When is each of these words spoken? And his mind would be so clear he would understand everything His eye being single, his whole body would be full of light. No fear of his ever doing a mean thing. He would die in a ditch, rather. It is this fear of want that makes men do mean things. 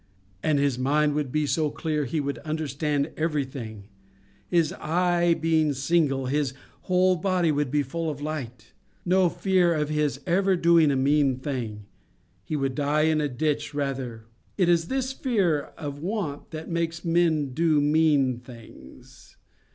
And 0.41 0.57
his 0.57 0.79
mind 0.79 1.13
would 1.13 1.31
be 1.31 1.45
so 1.45 1.69
clear 1.69 2.05
he 2.05 2.19
would 2.19 2.39
understand 2.39 3.11
everything 3.17 3.83
His 4.47 4.73
eye 4.73 5.35
being 5.35 5.73
single, 5.73 6.25
his 6.25 6.55
whole 6.89 7.15
body 7.17 7.51
would 7.51 7.69
be 7.69 7.83
full 7.83 8.09
of 8.09 8.19
light. 8.19 8.73
No 9.05 9.29
fear 9.29 9.75
of 9.75 9.89
his 9.89 10.19
ever 10.25 10.55
doing 10.55 10.89
a 10.89 10.95
mean 10.95 11.37
thing. 11.37 11.85
He 12.43 12.55
would 12.55 12.73
die 12.73 13.01
in 13.01 13.21
a 13.21 13.29
ditch, 13.29 13.75
rather. 13.75 14.25
It 14.57 14.69
is 14.69 14.87
this 14.87 15.13
fear 15.13 15.65
of 15.77 15.99
want 15.99 16.49
that 16.49 16.67
makes 16.67 17.05
men 17.05 17.53
do 17.53 17.79
mean 17.79 18.39
things. 18.39 19.37